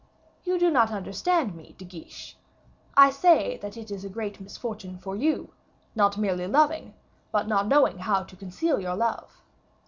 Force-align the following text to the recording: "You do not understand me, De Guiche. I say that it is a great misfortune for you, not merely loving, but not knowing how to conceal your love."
"You 0.45 0.57
do 0.57 0.71
not 0.71 0.89
understand 0.91 1.53
me, 1.53 1.75
De 1.77 1.85
Guiche. 1.85 2.35
I 2.97 3.11
say 3.11 3.57
that 3.59 3.77
it 3.77 3.91
is 3.91 4.03
a 4.03 4.09
great 4.09 4.41
misfortune 4.41 4.97
for 4.97 5.15
you, 5.15 5.53
not 5.93 6.17
merely 6.17 6.47
loving, 6.47 6.95
but 7.31 7.47
not 7.47 7.67
knowing 7.67 7.99
how 7.99 8.23
to 8.23 8.35
conceal 8.35 8.79
your 8.79 8.95
love." 8.95 9.43